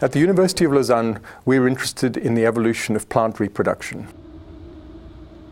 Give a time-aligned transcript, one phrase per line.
[0.00, 4.08] At the University of Lausanne, we're interested in the evolution of plant reproduction.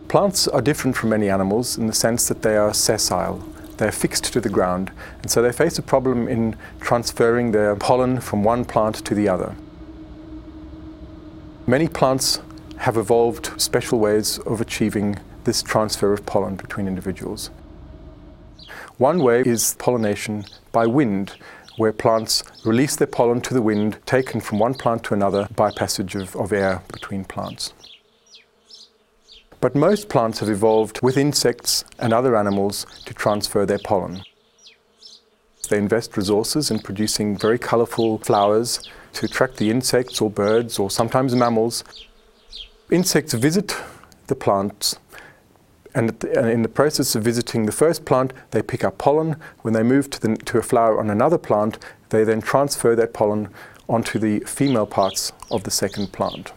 [0.09, 3.39] Plants are different from many animals in the sense that they are sessile.
[3.77, 4.91] They're fixed to the ground,
[5.23, 9.29] and so they face a problem in transferring their pollen from one plant to the
[9.29, 9.55] other.
[11.69, 12.41] Many plants
[12.79, 17.51] have evolved special ways of achieving this transfer of pollen between individuals.
[18.99, 21.37] One way is pollination by wind,
[21.77, 25.71] where plants release their pollen to the wind, taken from one plant to another by
[25.71, 27.73] passage of, of air between plants.
[29.61, 34.25] But most plants have evolved with insects and other animals to transfer their pollen.
[35.69, 40.91] They invest resources in producing very colourful flowers to attract the insects or birds or
[40.91, 41.85] sometimes mammals.
[42.91, 43.77] Insects visit
[44.27, 44.99] the plants
[45.95, 49.37] and uh, in the process of visiting the first plant, they pick up pollen.
[49.63, 53.13] When they move to, the, to a flower on another plant, they then transfer that
[53.13, 53.49] pollen
[53.89, 56.53] onto the female parts of the second plant.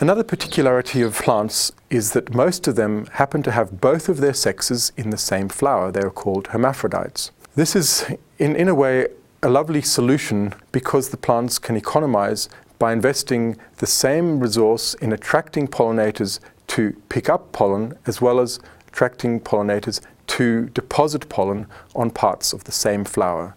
[0.00, 4.34] Another particularity of plants is that most of them happen to have both of their
[4.34, 5.90] sexes in the same flower.
[5.90, 7.32] They are called hermaphrodites.
[7.56, 8.04] This is,
[8.38, 9.08] in, in a way,
[9.42, 15.66] a lovely solution because the plants can economize by investing the same resource in attracting
[15.66, 22.52] pollinators to pick up pollen as well as attracting pollinators to deposit pollen on parts
[22.52, 23.56] of the same flower.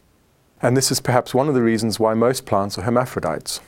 [0.62, 3.62] And this is perhaps one of the reasons why most plants are hermaphrodites.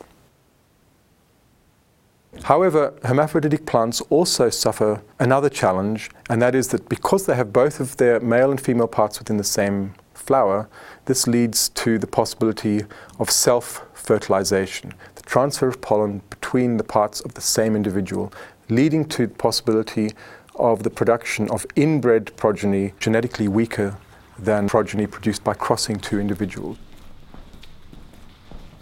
[2.44, 7.80] However, hermaphroditic plants also suffer another challenge, and that is that because they have both
[7.80, 10.68] of their male and female parts within the same flower,
[11.06, 12.84] this leads to the possibility
[13.20, 18.34] of self-fertilization, the transfer of pollen between the parts of the same individual,
[18.76, 20.12] leading to the possibility
[20.56, 23.98] of the production of inbred progeny genetically weaker
[24.38, 26.78] than progeny produced by crossing two individuals.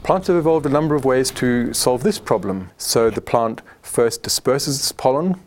[0.03, 2.71] Plants have evolved a number of ways to solve this problem.
[2.77, 5.39] So the plant first disperses its pollen,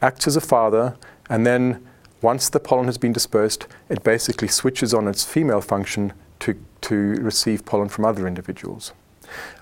[0.00, 0.96] acts as a father,
[1.30, 1.86] and then
[2.20, 6.96] once the pollen has been dispersed, it basically switches on its female function to, to
[7.20, 8.92] receive pollen from other individuals.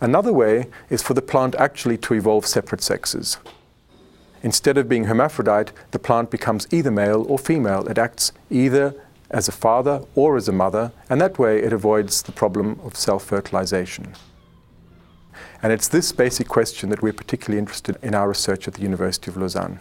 [0.00, 3.36] Another way is for the plant actually to evolve separate sexes.
[4.42, 7.86] Instead of being hermaphrodite, the plant becomes either male or female.
[7.88, 8.94] It acts either
[9.30, 12.96] as a father or as a mother, and that way it avoids the problem of
[12.96, 14.14] self-fertilization.
[15.62, 19.30] And it's this basic question that we're particularly interested in our research at the University
[19.30, 19.78] of Lausanne.